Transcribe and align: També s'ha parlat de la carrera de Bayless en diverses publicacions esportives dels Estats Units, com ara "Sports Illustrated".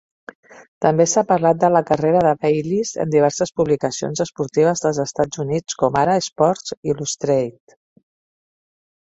També 0.83 1.03
s'ha 1.09 1.21
parlat 1.31 1.59
de 1.63 1.67
la 1.73 1.81
carrera 1.89 2.23
de 2.27 2.31
Bayless 2.45 2.93
en 3.03 3.11
diverses 3.17 3.53
publicacions 3.61 4.25
esportives 4.25 4.83
dels 4.87 5.01
Estats 5.05 5.43
Units, 5.45 5.77
com 5.85 6.01
ara 6.07 6.17
"Sports 6.31 6.75
Illustrated". 6.93 7.79